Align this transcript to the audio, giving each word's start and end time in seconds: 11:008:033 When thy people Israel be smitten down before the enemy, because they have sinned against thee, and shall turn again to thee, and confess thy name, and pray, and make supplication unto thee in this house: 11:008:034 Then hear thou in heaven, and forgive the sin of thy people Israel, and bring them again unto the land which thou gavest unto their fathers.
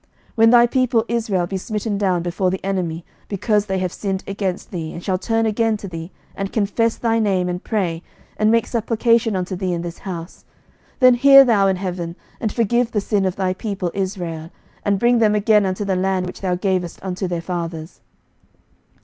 11:008:033 0.01 0.09
When 0.33 0.49
thy 0.49 0.65
people 0.65 1.05
Israel 1.07 1.45
be 1.45 1.57
smitten 1.57 1.95
down 1.99 2.23
before 2.23 2.49
the 2.49 2.65
enemy, 2.65 3.05
because 3.27 3.67
they 3.67 3.77
have 3.77 3.93
sinned 3.93 4.23
against 4.25 4.71
thee, 4.71 4.93
and 4.93 5.03
shall 5.03 5.19
turn 5.19 5.45
again 5.45 5.77
to 5.77 5.87
thee, 5.87 6.09
and 6.35 6.51
confess 6.51 6.95
thy 6.97 7.19
name, 7.19 7.47
and 7.47 7.63
pray, 7.63 8.01
and 8.35 8.49
make 8.49 8.65
supplication 8.65 9.35
unto 9.35 9.55
thee 9.55 9.73
in 9.73 9.83
this 9.83 9.99
house: 9.99 10.43
11:008:034 10.93 10.99
Then 11.01 11.13
hear 11.13 11.45
thou 11.45 11.67
in 11.67 11.75
heaven, 11.75 12.15
and 12.39 12.51
forgive 12.51 12.91
the 12.93 12.99
sin 13.01 13.25
of 13.25 13.35
thy 13.35 13.53
people 13.53 13.91
Israel, 13.93 14.49
and 14.83 14.97
bring 14.97 15.19
them 15.19 15.35
again 15.35 15.67
unto 15.67 15.85
the 15.85 15.95
land 15.95 16.25
which 16.25 16.41
thou 16.41 16.55
gavest 16.55 16.97
unto 17.05 17.27
their 17.27 17.39
fathers. 17.41 18.01